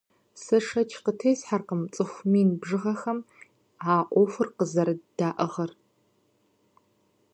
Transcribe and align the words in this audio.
Сэ 0.43 0.57
шэч 0.67 0.91
къытесхьэркъым 1.03 1.81
цӀыху 1.93 2.23
мин 2.31 2.49
бжыгъэхэм 2.59 3.19
а 3.89 3.93
Ӏуэхур 4.11 4.47
къызэрыддаӀыгъыр. 4.57 5.71